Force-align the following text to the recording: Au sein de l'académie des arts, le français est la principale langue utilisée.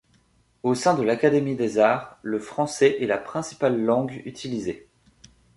Au 0.63 0.73
sein 0.73 0.95
de 0.95 1.03
l'académie 1.03 1.55
des 1.55 1.77
arts, 1.77 2.17
le 2.23 2.39
français 2.39 2.97
est 3.01 3.05
la 3.05 3.19
principale 3.19 3.79
langue 3.79 4.23
utilisée. 4.25 4.87